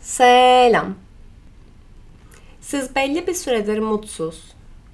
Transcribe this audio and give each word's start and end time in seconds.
Selam. 0.00 0.94
Siz 2.60 2.96
belli 2.96 3.26
bir 3.26 3.34
süredir 3.34 3.78
mutsuz 3.78 4.42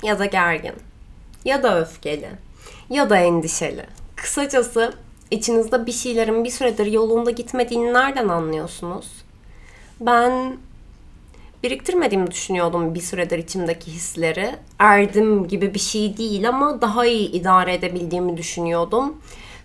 ya 0.02 0.18
da 0.18 0.24
gergin 0.24 0.74
ya 1.44 1.62
da 1.62 1.80
öfkeli 1.80 2.30
ya 2.90 3.10
da 3.10 3.16
endişeli. 3.16 3.86
Kısacası 4.16 4.94
içinizde 5.30 5.86
bir 5.86 5.92
şeylerin 5.92 6.44
bir 6.44 6.50
süredir 6.50 6.86
yolunda 6.86 7.30
gitmediğini 7.30 7.92
nereden 7.92 8.28
anlıyorsunuz? 8.28 9.06
Ben 10.00 10.56
biriktirmediğimi 11.62 12.30
düşünüyordum 12.30 12.94
bir 12.94 13.00
süredir 13.00 13.38
içimdeki 13.38 13.90
hisleri. 13.92 14.50
Erdim 14.78 15.48
gibi 15.48 15.74
bir 15.74 15.78
şey 15.78 16.16
değil 16.16 16.48
ama 16.48 16.80
daha 16.80 17.06
iyi 17.06 17.30
idare 17.30 17.74
edebildiğimi 17.74 18.36
düşünüyordum. 18.36 19.22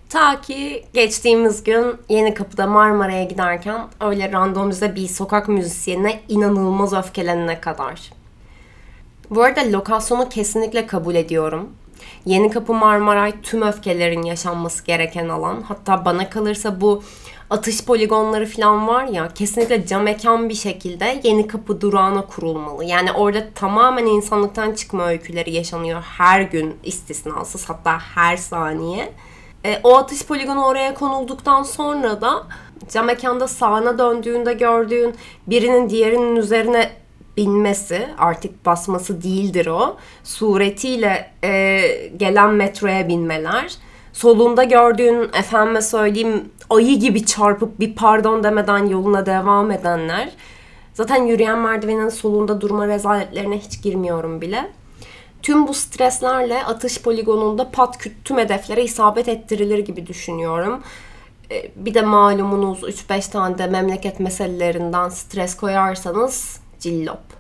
Ta 0.10 0.42
ki 0.42 0.86
geçtiğimiz 0.94 1.64
gün 1.64 1.96
Yeni 2.10 2.34
Kapı'da 2.34 2.68
Marmara'ya 2.68 3.24
giderken 3.24 3.82
öyle 4.02 4.32
randomize 4.32 4.96
bir 4.96 5.08
sokak 5.08 5.48
müzisyenine 5.48 6.22
inanılmaz 6.30 6.94
öfkelenene 6.94 7.62
kadar. 7.62 8.12
Bu 9.30 9.44
arada 9.44 9.72
lokasyonu 9.72 10.30
kesinlikle 10.30 10.88
kabul 10.88 11.16
ediyorum. 11.16 11.70
Yeni 12.26 12.50
Kapı 12.50 12.74
Marmaray 12.74 13.34
tüm 13.44 13.62
öfkelerin 13.62 14.24
yaşanması 14.24 14.86
gereken 14.86 15.30
alan. 15.30 15.62
Hatta 15.62 16.06
bana 16.06 16.30
kalırsa 16.30 16.82
bu 16.82 17.04
atış 17.50 17.86
poligonları 17.86 18.46
falan 18.46 18.88
var 18.88 19.06
ya 19.06 19.28
kesinlikle 19.28 19.88
cam 19.88 20.04
mekan 20.04 20.50
bir 20.50 20.54
şekilde 20.54 21.22
Yeni 21.24 21.48
Kapı 21.48 21.82
durağına 21.82 22.22
kurulmalı. 22.26 22.86
Yani 22.86 23.12
orada 23.12 23.50
tamamen 23.56 24.06
insanlıktan 24.06 24.74
çıkma 24.74 25.08
öyküleri 25.08 25.54
yaşanıyor 25.54 26.02
her 26.02 26.42
gün 26.42 26.76
istisnasız 26.84 27.70
hatta 27.70 28.00
her 28.00 28.38
saniye. 28.38 29.14
E, 29.66 29.80
o 29.84 29.98
atış 29.98 30.26
poligonu 30.26 30.66
oraya 30.66 30.94
konulduktan 30.94 31.64
sonra 31.64 32.22
da 32.22 32.44
cam 32.90 33.06
mekanda 33.06 33.48
sağına 33.48 33.98
döndüğünde 33.98 34.54
gördüğün 34.54 35.16
birinin 35.48 35.90
diğerinin 35.90 36.36
üzerine 36.36 36.92
binmesi 37.38 38.08
artık 38.18 38.66
basması 38.66 39.24
değildir 39.24 39.68
o. 39.68 39.98
Suretiyle 40.24 41.32
e, 41.44 41.82
gelen 42.18 42.54
metroya 42.54 43.08
binmeler. 43.08 43.76
Solunda 44.14 44.64
gördüğün 44.64 45.30
efendime 45.40 45.82
söyleyeyim 45.82 46.50
ayı 46.70 47.00
gibi 47.00 47.26
çarpıp 47.26 47.80
bir 47.80 47.96
pardon 47.96 48.44
demeden 48.44 48.86
yoluna 48.86 49.26
devam 49.26 49.72
edenler. 49.72 50.30
Zaten 50.94 51.24
yürüyen 51.24 51.60
merdivenin 51.60 52.10
solunda 52.10 52.62
durma 52.62 52.88
rezaletlerine 52.88 53.58
hiç 53.60 53.82
girmiyorum 53.82 54.42
bile. 54.42 54.72
Tüm 55.44 55.68
bu 55.68 55.74
streslerle 55.74 56.66
atış 56.66 57.02
poligonunda 57.02 57.72
pat 57.72 57.98
küt 57.98 58.26
tüm 58.26 58.38
hedeflere 58.38 58.84
isabet 58.84 59.28
ettirilir 59.28 59.80
gibi 59.80 60.08
düşünüyorum. 60.08 60.84
E, 61.52 61.72
bir 61.76 61.94
de 61.94 62.02
malumunuz 62.02 62.84
3-5 62.84 63.32
tane 63.32 63.58
de 63.58 63.68
memleket 63.68 64.20
meselelerinden 64.20 65.10
stres 65.10 65.58
koyarsanız 65.58 66.60
cillop. 66.80 67.40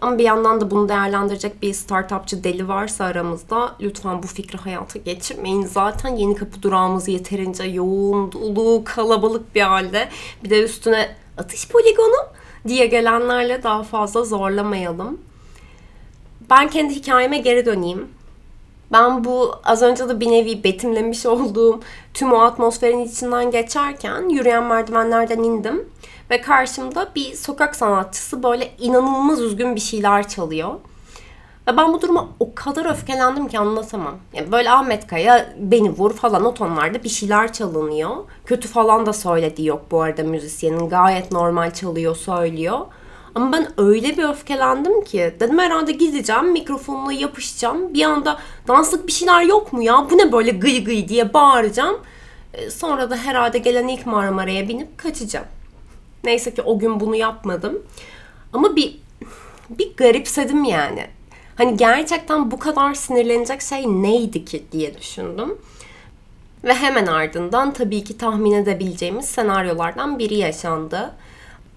Ama 0.00 0.18
bir 0.18 0.24
yandan 0.24 0.60
da 0.60 0.70
bunu 0.70 0.88
değerlendirecek 0.88 1.62
bir 1.62 1.74
startupçı 1.74 2.44
deli 2.44 2.68
varsa 2.68 3.04
aramızda 3.04 3.76
lütfen 3.80 4.22
bu 4.22 4.26
fikri 4.26 4.58
hayata 4.58 4.98
geçirmeyin. 4.98 5.66
Zaten 5.66 6.16
yeni 6.16 6.34
kapı 6.34 6.62
durağımız 6.62 7.08
yeterince 7.08 7.64
yoğun, 7.64 8.32
dolu, 8.32 8.84
kalabalık 8.84 9.54
bir 9.54 9.60
halde. 9.60 10.08
Bir 10.44 10.50
de 10.50 10.62
üstüne 10.62 11.16
atış 11.38 11.68
poligonu 11.68 12.26
diye 12.68 12.86
gelenlerle 12.86 13.62
daha 13.62 13.82
fazla 13.82 14.24
zorlamayalım. 14.24 15.20
Ben 16.50 16.68
kendi 16.68 16.94
hikayeme 16.94 17.38
geri 17.38 17.66
döneyim. 17.66 18.08
Ben 18.92 19.24
bu 19.24 19.54
az 19.64 19.82
önce 19.82 20.08
de 20.08 20.20
bir 20.20 20.30
nevi 20.30 20.64
betimlemiş 20.64 21.26
olduğum 21.26 21.80
tüm 22.14 22.32
o 22.32 22.38
atmosferin 22.38 22.98
içinden 22.98 23.50
geçerken 23.50 24.28
yürüyen 24.28 24.64
merdivenlerden 24.64 25.38
indim. 25.38 25.88
Ve 26.30 26.40
karşımda 26.40 27.08
bir 27.16 27.34
sokak 27.34 27.76
sanatçısı 27.76 28.42
böyle 28.42 28.70
inanılmaz 28.78 29.40
üzgün 29.40 29.74
bir 29.74 29.80
şeyler 29.80 30.28
çalıyor. 30.28 30.74
Ve 31.68 31.76
ben 31.76 31.92
bu 31.92 32.02
duruma 32.02 32.28
o 32.40 32.54
kadar 32.54 32.90
öfkelendim 32.90 33.48
ki 33.48 33.58
anlatamam. 33.58 34.14
Yani 34.32 34.52
böyle 34.52 34.70
Ahmet 34.70 35.06
Kaya 35.06 35.54
beni 35.58 35.90
vur 35.90 36.12
falan 36.12 36.44
o 36.44 36.54
tonlarda 36.54 37.04
bir 37.04 37.08
şeyler 37.08 37.52
çalınıyor. 37.52 38.10
Kötü 38.46 38.68
falan 38.68 39.06
da 39.06 39.12
söylediği 39.12 39.68
yok 39.68 39.82
bu 39.90 40.02
arada 40.02 40.22
müzisyenin. 40.22 40.88
Gayet 40.88 41.32
normal 41.32 41.70
çalıyor 41.70 42.16
söylüyor. 42.16 42.78
Ama 43.34 43.52
ben 43.52 43.68
öyle 43.76 44.16
bir 44.16 44.24
öfkelendim 44.24 45.04
ki 45.04 45.34
dedim 45.40 45.58
herhalde 45.58 45.92
gideceğim 45.92 46.52
mikrofonla 46.52 47.12
yapışacağım. 47.12 47.94
Bir 47.94 48.04
anda 48.04 48.38
danslık 48.68 49.06
bir 49.06 49.12
şeyler 49.12 49.42
yok 49.42 49.72
mu 49.72 49.82
ya 49.82 50.06
bu 50.10 50.18
ne 50.18 50.32
böyle 50.32 50.50
gıy 50.50 50.84
gıy 50.84 51.08
diye 51.08 51.34
bağıracağım. 51.34 52.00
E, 52.54 52.70
sonra 52.70 53.10
da 53.10 53.16
herhalde 53.16 53.58
gelen 53.58 53.88
ilk 53.88 54.06
Marmara'ya 54.06 54.68
binip 54.68 54.98
kaçacağım. 54.98 55.46
Neyse 56.24 56.54
ki 56.54 56.62
o 56.62 56.78
gün 56.78 57.00
bunu 57.00 57.16
yapmadım. 57.16 57.82
Ama 58.52 58.76
bir 58.76 58.98
bir 59.70 59.96
garipsedim 59.96 60.64
yani. 60.64 61.06
Hani 61.56 61.76
gerçekten 61.76 62.50
bu 62.50 62.58
kadar 62.58 62.94
sinirlenecek 62.94 63.62
şey 63.62 63.86
neydi 63.86 64.44
ki 64.44 64.64
diye 64.72 64.98
düşündüm. 64.98 65.58
Ve 66.64 66.74
hemen 66.74 67.06
ardından 67.06 67.72
tabii 67.72 68.04
ki 68.04 68.18
tahmin 68.18 68.52
edebileceğimiz 68.52 69.24
senaryolardan 69.24 70.18
biri 70.18 70.34
yaşandı. 70.34 71.14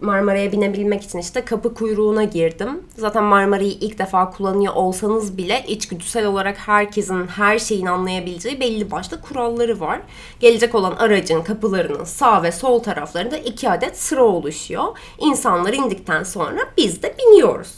Marmara'ya 0.02 0.52
binebilmek 0.52 1.04
için 1.04 1.20
işte 1.20 1.46
kapı 1.46 1.74
kuyruğuna 1.74 2.24
girdim. 2.24 2.84
Zaten 2.98 3.24
Marmara'yı 3.24 3.72
ilk 3.72 4.00
defa 4.00 4.30
kullanıyor 4.30 4.74
olsanız 4.74 5.38
bile 5.38 5.64
içgüdüsel 5.68 6.26
olarak 6.26 6.58
herkesin 6.58 7.28
her 7.28 7.60
şeyin 7.60 7.86
anlayabileceği 7.86 8.60
belli 8.60 8.92
başlı 8.92 9.22
kuralları 9.22 9.80
var. 9.80 10.02
Gelecek 10.40 10.76
olan 10.76 10.96
aracın 10.96 11.42
kapılarının 11.42 12.04
sağ 12.04 12.44
ve 12.44 12.52
sol 12.52 12.80
taraflarında 12.80 13.38
iki 13.38 13.70
adet 13.70 13.98
sıra 13.98 14.24
oluşuyor. 14.24 14.98
İnsanlar 15.20 15.74
indikten 15.74 16.24
sonra 16.24 16.60
biz 16.78 17.04
de 17.04 17.16
biniyoruz. 17.20 17.74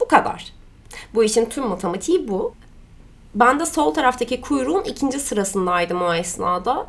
Bu 0.00 0.08
kadar. 0.08 0.52
Bu 1.14 1.24
işin 1.24 1.44
tüm 1.44 1.66
matematiği 1.66 2.28
bu. 2.28 2.54
Ben 3.34 3.60
de 3.60 3.66
sol 3.66 3.94
taraftaki 3.94 4.40
kuyruğun 4.40 4.82
ikinci 4.84 5.20
sırasındaydım 5.20 6.02
o 6.02 6.14
esnada. 6.14 6.86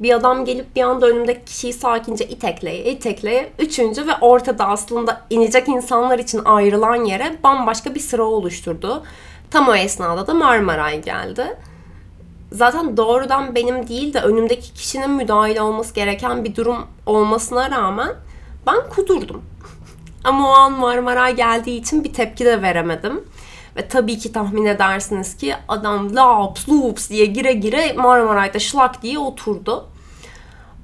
Bir 0.00 0.14
adam 0.14 0.44
gelip 0.44 0.76
bir 0.76 0.82
anda 0.82 1.06
önümdeki 1.06 1.44
kişiyi 1.44 1.72
sakince 1.72 2.28
itekleye 2.28 2.84
itekleye 2.84 3.52
üçüncü 3.58 4.06
ve 4.06 4.12
ortada 4.20 4.68
aslında 4.68 5.20
inecek 5.30 5.68
insanlar 5.68 6.18
için 6.18 6.40
ayrılan 6.44 7.04
yere 7.04 7.36
bambaşka 7.44 7.94
bir 7.94 8.00
sıra 8.00 8.24
oluşturdu. 8.24 9.02
Tam 9.50 9.68
o 9.68 9.74
esnada 9.74 10.26
da 10.26 10.34
Marmaray 10.34 11.02
geldi. 11.02 11.56
Zaten 12.52 12.96
doğrudan 12.96 13.54
benim 13.54 13.88
değil 13.88 14.14
de 14.14 14.20
önümdeki 14.20 14.72
kişinin 14.72 15.10
müdahil 15.10 15.58
olması 15.58 15.94
gereken 15.94 16.44
bir 16.44 16.56
durum 16.56 16.86
olmasına 17.06 17.70
rağmen 17.70 18.14
ben 18.66 18.88
kudurdum. 18.90 19.42
Ama 20.24 20.50
o 20.50 20.52
an 20.52 20.72
Marmaray 20.72 21.36
geldiği 21.36 21.80
için 21.80 22.04
bir 22.04 22.12
tepki 22.12 22.44
de 22.44 22.62
veremedim. 22.62 23.24
Ve 23.76 23.88
tabii 23.88 24.18
ki 24.18 24.32
tahmin 24.32 24.64
edersiniz 24.64 25.36
ki 25.36 25.54
adam 25.68 26.16
laps 26.16 26.68
lups 26.68 27.10
diye 27.10 27.26
gire 27.26 27.52
gire 27.52 27.92
Marmaray'da 27.92 28.58
şlak 28.58 29.02
diye 29.02 29.18
oturdu. 29.18 29.88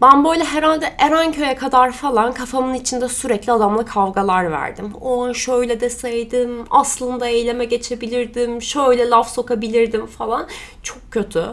Ben 0.03 0.25
böyle 0.25 0.45
herhalde 0.45 0.95
Erenköy'e 0.99 1.55
kadar 1.55 1.93
falan 1.93 2.33
kafamın 2.33 2.75
içinde 2.75 3.09
sürekli 3.09 3.53
adamla 3.53 3.85
kavgalar 3.85 4.53
verdim. 4.53 4.93
O 5.01 5.25
an 5.25 5.33
şöyle 5.33 5.81
deseydim, 5.81 6.65
aslında 6.71 7.27
eyleme 7.27 7.65
geçebilirdim, 7.65 8.63
şöyle 8.63 9.11
laf 9.11 9.31
sokabilirdim 9.31 10.07
falan. 10.07 10.47
Çok 10.83 10.99
kötü. 11.11 11.45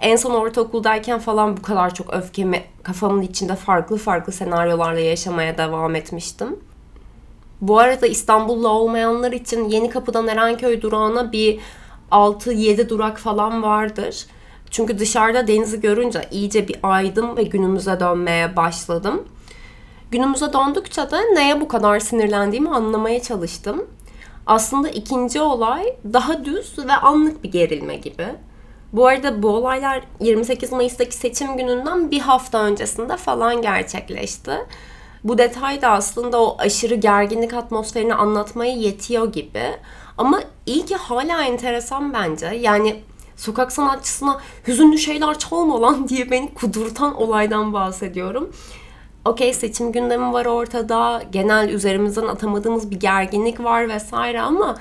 En 0.00 0.16
son 0.16 0.30
ortaokuldayken 0.30 1.18
falan 1.18 1.56
bu 1.56 1.62
kadar 1.62 1.94
çok 1.94 2.14
öfkemi 2.14 2.62
kafamın 2.82 3.22
içinde 3.22 3.56
farklı 3.56 3.96
farklı 3.96 4.32
senaryolarla 4.32 5.00
yaşamaya 5.00 5.58
devam 5.58 5.94
etmiştim. 5.94 6.56
Bu 7.68 7.78
arada 7.78 8.06
İstanbul'da 8.06 8.68
olmayanlar 8.68 9.32
için 9.32 9.68
Yeni 9.68 9.90
Kapı'dan 9.90 10.28
Erenköy 10.28 10.82
durağına 10.82 11.32
bir 11.32 11.60
6-7 12.10 12.88
durak 12.88 13.18
falan 13.18 13.62
vardır. 13.62 14.26
Çünkü 14.70 14.98
dışarıda 14.98 15.46
denizi 15.46 15.80
görünce 15.80 16.20
iyice 16.30 16.68
bir 16.68 16.76
aydım 16.82 17.36
ve 17.36 17.42
günümüze 17.42 18.00
dönmeye 18.00 18.56
başladım. 18.56 19.28
Günümüze 20.10 20.52
döndükçe 20.52 21.10
de 21.10 21.34
neye 21.34 21.60
bu 21.60 21.68
kadar 21.68 22.00
sinirlendiğimi 22.00 22.70
anlamaya 22.70 23.22
çalıştım. 23.22 23.86
Aslında 24.46 24.88
ikinci 24.88 25.40
olay 25.40 25.96
daha 26.12 26.44
düz 26.44 26.78
ve 26.78 26.92
anlık 26.92 27.44
bir 27.44 27.52
gerilme 27.52 27.96
gibi. 27.96 28.26
Bu 28.92 29.06
arada 29.06 29.42
bu 29.42 29.48
olaylar 29.48 30.02
28 30.20 30.72
Mayıs'taki 30.72 31.16
seçim 31.16 31.56
gününden 31.56 32.10
bir 32.10 32.20
hafta 32.20 32.62
öncesinde 32.62 33.16
falan 33.16 33.62
gerçekleşti. 33.62 34.52
Bu 35.24 35.38
detay 35.38 35.82
da 35.82 35.88
aslında 35.90 36.42
o 36.42 36.56
aşırı 36.58 36.94
gerginlik 36.94 37.54
atmosferini 37.54 38.14
anlatmaya 38.14 38.72
yetiyor 38.72 39.32
gibi. 39.32 39.64
Ama 40.18 40.40
iyi 40.66 40.84
ki 40.84 40.96
hala 40.96 41.42
enteresan 41.44 42.12
bence. 42.12 42.46
Yani 42.46 43.02
sokak 43.36 43.72
sanatçısına 43.72 44.40
hüzünlü 44.66 44.98
şeyler 44.98 45.38
çalma 45.38 45.82
lan 45.82 46.08
diye 46.08 46.30
beni 46.30 46.54
kudurtan 46.54 47.14
olaydan 47.14 47.72
bahsediyorum. 47.72 48.52
Okey 49.24 49.54
seçim 49.54 49.92
gündemi 49.92 50.32
var 50.32 50.46
ortada. 50.46 51.22
Genel 51.32 51.68
üzerimizden 51.68 52.26
atamadığımız 52.26 52.90
bir 52.90 53.00
gerginlik 53.00 53.60
var 53.60 53.88
vesaire 53.88 54.40
ama 54.40 54.76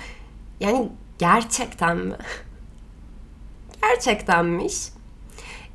yani 0.59 0.89
gerçekten 1.19 1.97
mi? 1.97 2.15
Gerçektenmiş. 3.81 4.75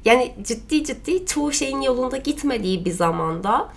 Yani 0.04 0.34
ciddi 0.42 0.84
ciddi 0.84 1.26
çoğu 1.26 1.52
şeyin 1.52 1.80
yolunda 1.80 2.16
gitmediği 2.16 2.84
bir 2.84 2.90
zamanda 2.90 3.68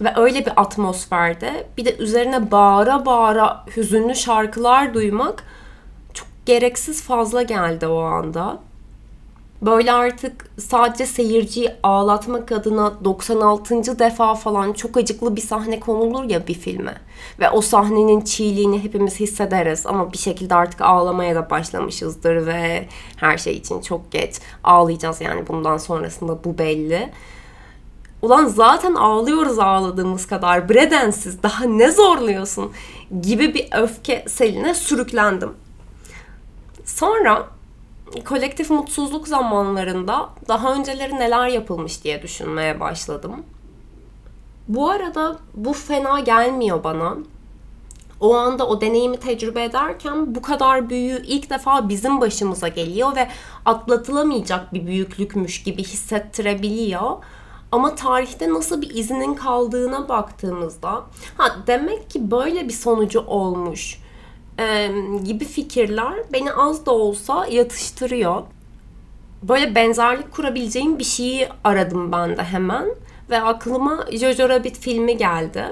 Ve 0.00 0.12
öyle 0.16 0.46
bir 0.46 0.60
atmosferde 0.60 1.66
bir 1.76 1.84
de 1.84 1.96
üzerine 1.96 2.50
bağıra 2.50 3.06
bağıra 3.06 3.64
hüzünlü 3.76 4.14
şarkılar 4.14 4.94
duymak 4.94 5.44
çok 6.14 6.28
gereksiz 6.46 7.02
fazla 7.02 7.42
geldi 7.42 7.86
o 7.86 7.98
anda. 8.00 8.58
Böyle 9.62 9.92
artık 9.92 10.50
sadece 10.58 11.06
seyirciyi 11.06 11.70
ağlatmak 11.82 12.52
adına 12.52 13.04
96. 13.04 13.98
defa 13.98 14.34
falan 14.34 14.72
çok 14.72 14.96
acıklı 14.96 15.36
bir 15.36 15.40
sahne 15.40 15.80
konulur 15.80 16.24
ya 16.24 16.46
bir 16.46 16.54
filme. 16.54 16.94
Ve 17.40 17.50
o 17.50 17.60
sahnenin 17.60 18.20
çiğliğini 18.20 18.84
hepimiz 18.84 19.20
hissederiz 19.20 19.86
ama 19.86 20.12
bir 20.12 20.18
şekilde 20.18 20.54
artık 20.54 20.80
ağlamaya 20.80 21.34
da 21.34 21.50
başlamışızdır 21.50 22.46
ve 22.46 22.88
her 23.16 23.38
şey 23.38 23.56
için 23.56 23.80
çok 23.80 24.12
geç. 24.12 24.34
Ağlayacağız 24.64 25.20
yani 25.20 25.48
bundan 25.48 25.78
sonrasında 25.78 26.44
bu 26.44 26.58
belli. 26.58 27.10
Ulan 28.24 28.46
zaten 28.46 28.94
ağlıyoruz 28.94 29.58
ağladığımız 29.58 30.26
kadar. 30.26 30.68
Bredensiz 30.68 31.42
daha 31.42 31.64
ne 31.64 31.90
zorluyorsun 31.90 32.72
gibi 33.22 33.54
bir 33.54 33.68
öfke 33.72 34.24
seline 34.28 34.74
sürüklendim. 34.74 35.52
Sonra 36.84 37.46
kolektif 38.24 38.70
mutsuzluk 38.70 39.28
zamanlarında 39.28 40.28
daha 40.48 40.74
önceleri 40.74 41.14
neler 41.14 41.48
yapılmış 41.48 42.04
diye 42.04 42.22
düşünmeye 42.22 42.80
başladım. 42.80 43.42
Bu 44.68 44.90
arada 44.90 45.36
bu 45.54 45.72
fena 45.72 46.20
gelmiyor 46.20 46.84
bana. 46.84 47.16
O 48.20 48.34
anda 48.34 48.66
o 48.68 48.80
deneyimi 48.80 49.16
tecrübe 49.16 49.64
ederken 49.64 50.34
bu 50.34 50.42
kadar 50.42 50.90
büyüğü 50.90 51.22
ilk 51.26 51.50
defa 51.50 51.88
bizim 51.88 52.20
başımıza 52.20 52.68
geliyor 52.68 53.16
ve 53.16 53.28
atlatılamayacak 53.64 54.74
bir 54.74 54.86
büyüklükmüş 54.86 55.62
gibi 55.62 55.82
hissettirebiliyor. 55.82 57.16
Ama 57.74 57.94
tarihte 57.94 58.52
nasıl 58.52 58.82
bir 58.82 58.94
izinin 58.94 59.34
kaldığına 59.34 60.08
baktığımızda 60.08 60.90
ha 61.36 61.56
demek 61.66 62.10
ki 62.10 62.30
böyle 62.30 62.68
bir 62.68 62.72
sonucu 62.72 63.20
olmuş 63.20 63.98
e, 64.58 64.90
gibi 65.24 65.44
fikirler 65.44 66.14
beni 66.32 66.52
az 66.52 66.86
da 66.86 66.90
olsa 66.90 67.46
yatıştırıyor. 67.46 68.42
Böyle 69.42 69.74
benzerlik 69.74 70.32
kurabileceğim 70.32 70.98
bir 70.98 71.04
şeyi 71.04 71.48
aradım 71.64 72.12
ben 72.12 72.36
de 72.36 72.42
hemen 72.42 72.88
ve 73.30 73.40
aklıma 73.40 74.04
Jojo 74.12 74.48
Rabbit 74.48 74.78
filmi 74.78 75.16
geldi. 75.16 75.64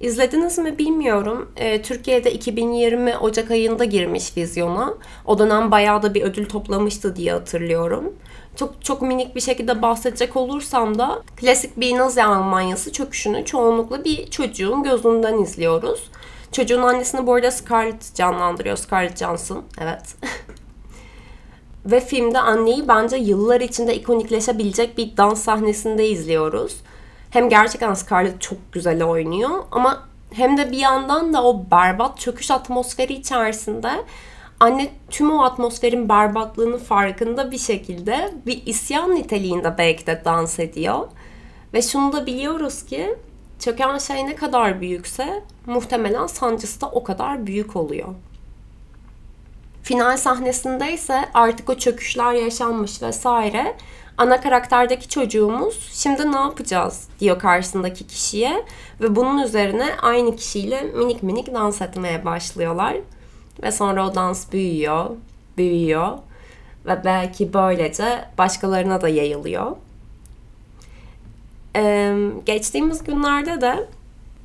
İzlediniz 0.00 0.58
mi 0.58 0.78
bilmiyorum. 0.78 1.50
E, 1.56 1.82
Türkiye'de 1.82 2.32
2020 2.32 3.16
Ocak 3.16 3.50
ayında 3.50 3.84
girmiş 3.84 4.36
vizyona. 4.36 4.94
O 5.24 5.38
dönem 5.38 5.70
bayağı 5.70 6.02
da 6.02 6.14
bir 6.14 6.22
ödül 6.22 6.48
toplamıştı 6.48 7.16
diye 7.16 7.32
hatırlıyorum. 7.32 8.14
Çok 8.56 8.84
çok 8.84 9.02
minik 9.02 9.36
bir 9.36 9.40
şekilde 9.40 9.82
bahsedecek 9.82 10.36
olursam 10.36 10.98
da 10.98 11.22
klasik 11.36 11.80
bir 11.80 11.98
Nazi 11.98 12.24
Almanyası 12.24 12.92
çöküşünü 12.92 13.44
çoğunlukla 13.44 14.04
bir 14.04 14.30
çocuğun 14.30 14.82
gözünden 14.82 15.38
izliyoruz. 15.38 16.10
Çocuğun 16.52 16.82
annesini 16.82 17.26
bu 17.26 17.34
arada 17.34 17.50
Scarlett 17.50 18.14
canlandırıyor. 18.14 18.76
Scarlett 18.76 19.18
Johansson. 19.18 19.64
Evet. 19.80 20.14
Ve 21.86 22.00
filmde 22.00 22.38
anneyi 22.38 22.88
bence 22.88 23.16
yıllar 23.16 23.60
içinde 23.60 23.94
ikonikleşebilecek 23.94 24.98
bir 24.98 25.16
dans 25.16 25.42
sahnesinde 25.42 26.08
izliyoruz. 26.08 26.76
Hem 27.30 27.48
gerçekten 27.48 27.94
Scarlett 27.94 28.40
çok 28.40 28.72
güzel 28.72 29.04
oynuyor 29.04 29.50
ama 29.70 30.08
hem 30.32 30.56
de 30.56 30.70
bir 30.70 30.78
yandan 30.78 31.32
da 31.32 31.44
o 31.44 31.70
berbat 31.70 32.18
çöküş 32.18 32.50
atmosferi 32.50 33.12
içerisinde 33.12 33.90
anne 34.60 34.88
tüm 35.10 35.32
o 35.32 35.42
atmosferin 35.42 36.08
berbatlığını 36.08 36.78
farkında 36.78 37.50
bir 37.50 37.58
şekilde 37.58 38.34
bir 38.46 38.66
isyan 38.66 39.14
niteliğinde 39.14 39.74
belki 39.78 40.06
de 40.06 40.22
dans 40.24 40.58
ediyor. 40.58 41.08
Ve 41.74 41.82
şunu 41.82 42.12
da 42.12 42.26
biliyoruz 42.26 42.84
ki 42.84 43.14
çöken 43.58 43.98
şey 43.98 44.26
ne 44.26 44.34
kadar 44.34 44.80
büyükse 44.80 45.44
muhtemelen 45.66 46.26
sancısı 46.26 46.80
da 46.80 46.90
o 46.90 47.04
kadar 47.04 47.46
büyük 47.46 47.76
oluyor. 47.76 48.08
Final 49.82 50.16
sahnesinde 50.16 50.92
ise 50.92 51.24
artık 51.34 51.70
o 51.70 51.74
çöküşler 51.74 52.32
yaşanmış 52.32 53.02
vesaire. 53.02 53.76
Ana 54.18 54.40
karakterdeki 54.40 55.08
çocuğumuz 55.08 55.90
şimdi 55.92 56.32
ne 56.32 56.36
yapacağız 56.36 57.08
diyor 57.20 57.38
karşısındaki 57.38 58.06
kişiye 58.06 58.64
ve 59.00 59.16
bunun 59.16 59.42
üzerine 59.42 59.86
aynı 60.02 60.36
kişiyle 60.36 60.82
minik 60.82 61.22
minik 61.22 61.54
dans 61.54 61.82
etmeye 61.82 62.24
başlıyorlar. 62.24 62.96
Ve 63.62 63.72
sonra 63.72 64.08
o 64.08 64.14
dans 64.14 64.52
büyüyor, 64.52 65.10
büyüyor 65.56 66.18
ve 66.86 67.04
belki 67.04 67.52
böylece 67.52 68.24
başkalarına 68.38 69.00
da 69.00 69.08
yayılıyor. 69.08 69.76
Ee, 71.76 72.16
geçtiğimiz 72.46 73.04
günlerde 73.04 73.60
de 73.60 73.88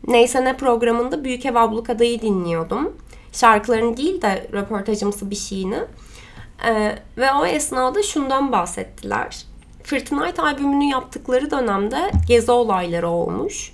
Neyse 0.07 0.45
ne 0.45 0.57
programında 0.57 1.23
Büyük 1.23 1.45
Ev 1.45 1.55
Ablukada'yı 1.55 2.21
dinliyordum. 2.21 2.97
Şarkılarını 3.31 3.97
değil 3.97 4.21
de 4.21 4.47
röportajımsı 4.53 5.31
bir 5.31 5.35
şeyini. 5.35 5.79
Ee, 6.67 6.95
ve 7.17 7.31
o 7.31 7.45
esnada 7.45 8.03
şundan 8.03 8.51
bahsettiler. 8.51 9.45
Fırtınayt 9.83 10.39
albümünü 10.39 10.83
yaptıkları 10.83 11.51
dönemde 11.51 12.11
gezi 12.27 12.51
olayları 12.51 13.09
olmuş. 13.09 13.71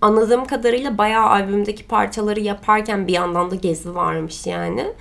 Anladığım 0.00 0.46
kadarıyla 0.46 0.98
bayağı 0.98 1.26
albümdeki 1.26 1.86
parçaları 1.86 2.40
yaparken 2.40 3.06
bir 3.06 3.12
yandan 3.12 3.50
da 3.50 3.54
gezi 3.54 3.94
varmış 3.94 4.46
yani. 4.46 4.92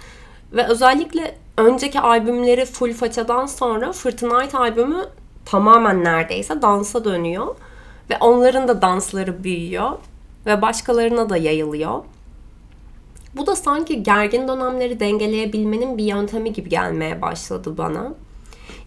Ve 0.51 0.67
özellikle 0.67 1.37
önceki 1.57 1.99
albümleri 1.99 2.65
full 2.65 2.93
façadan 2.93 3.45
sonra 3.45 3.91
Fırtınayt 3.91 4.55
albümü 4.55 5.05
tamamen 5.45 6.03
neredeyse 6.03 6.61
dansa 6.61 7.05
dönüyor. 7.05 7.55
Ve 8.09 8.17
onların 8.19 8.67
da 8.67 8.81
dansları 8.81 9.43
büyüyor 9.43 9.91
ve 10.45 10.61
başkalarına 10.61 11.29
da 11.29 11.37
yayılıyor. 11.37 12.03
Bu 13.35 13.47
da 13.47 13.55
sanki 13.55 14.03
gergin 14.03 14.47
dönemleri 14.47 14.99
dengeleyebilmenin 14.99 15.97
bir 15.97 16.03
yöntemi 16.03 16.53
gibi 16.53 16.69
gelmeye 16.69 17.21
başladı 17.21 17.77
bana. 17.77 18.13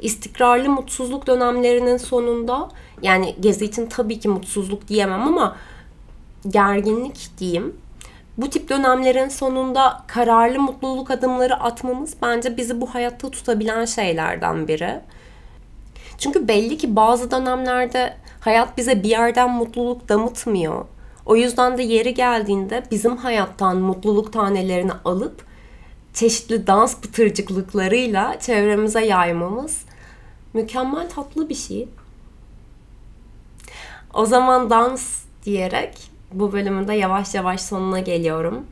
İstikrarlı 0.01 0.69
mutsuzluk 0.69 1.27
dönemlerinin 1.27 1.97
sonunda 1.97 2.69
yani 3.03 3.37
gezi 3.41 3.65
için 3.65 3.87
tabii 3.87 4.21
ki 4.21 4.29
mutsuzluk 4.29 4.89
diyemem 4.89 5.23
ama 5.23 5.57
gerginlik 6.49 7.31
diyeyim. 7.39 7.77
Bu 8.39 8.51
tip 8.51 8.69
dönemlerin 8.69 9.29
sonunda 9.29 10.03
kararlı 10.07 10.59
mutluluk 10.61 11.11
adımları 11.11 11.55
atmamız 11.55 12.15
bence 12.23 12.57
bizi 12.57 12.81
bu 12.81 12.95
hayatta 12.95 13.31
tutabilen 13.31 13.85
şeylerden 13.85 14.69
biri. 14.69 15.01
Çünkü 16.19 16.49
belli 16.49 16.79
ki 16.79 16.97
bazı 16.97 17.31
dönemlerde 17.31 18.17
hayat 18.41 18.79
bize 18.79 19.03
bir 19.03 19.09
yerden 19.09 19.51
mutluluk 19.51 20.09
damıtmıyor. 20.09 20.85
O 21.27 21.37
yüzden 21.37 21.79
de 21.79 21.83
yeri 21.83 22.15
geldiğinde 22.15 22.83
bizim 22.91 23.17
hayattan 23.17 23.77
mutluluk 23.77 24.33
tanelerini 24.33 24.93
alıp 25.05 25.45
çeşitli 26.15 26.67
dans 26.67 26.97
pıtırcıklıklarıyla 27.01 28.41
çevremize 28.41 29.07
yaymamız 29.07 29.85
mükemmel 30.55 31.09
tatlı 31.09 31.49
bir 31.49 31.55
şey. 31.55 31.89
O 34.15 34.27
zaman 34.27 34.71
dans 34.71 35.23
diyerek 35.45 36.10
bu 36.33 36.53
bölümün 36.53 36.89
de 36.89 36.95
yavaş 36.95 37.35
yavaş 37.35 37.61
sonuna 37.61 38.01
geliyorum. 38.01 38.67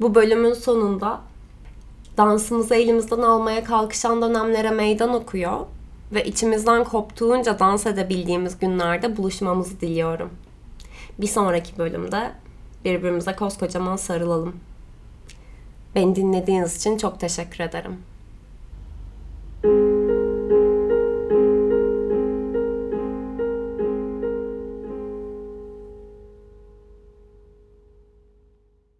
Bu 0.00 0.14
bölümün 0.14 0.52
sonunda 0.52 1.20
dansımızı 2.16 2.74
elimizden 2.74 3.22
almaya 3.22 3.64
kalkışan 3.64 4.22
dönemlere 4.22 4.70
meydan 4.70 5.14
okuyor 5.14 5.60
ve 6.12 6.24
içimizden 6.24 6.84
koptuğunca 6.84 7.58
dans 7.58 7.86
edebildiğimiz 7.86 8.58
günlerde 8.58 9.16
buluşmamızı 9.16 9.80
diliyorum. 9.80 10.30
Bir 11.18 11.26
sonraki 11.26 11.78
bölümde 11.78 12.32
birbirimize 12.84 13.36
koskocaman 13.36 13.96
sarılalım. 13.96 14.56
Beni 15.94 16.16
dinlediğiniz 16.16 16.76
için 16.76 16.98
çok 16.98 17.20
teşekkür 17.20 17.64
ederim. 17.64 17.98